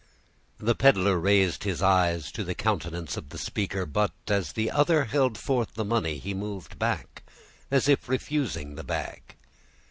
The 0.57 0.73
peddler 0.73 1.19
raised 1.19 1.63
his 1.63 1.83
eyes 1.83 2.31
to 2.31 2.43
the 2.43 2.55
countenance 2.55 3.17
of 3.17 3.29
the 3.29 3.37
speaker; 3.37 3.85
but, 3.85 4.11
as 4.27 4.53
the 4.53 4.71
other 4.71 5.03
held 5.03 5.37
forth 5.37 5.75
the 5.75 5.85
money, 5.85 6.17
he 6.17 6.33
moved 6.33 6.79
back, 6.79 7.21
as 7.69 7.87
if 7.87 8.09
refusing 8.09 8.73
the 8.73 8.83
bag. 8.83 9.35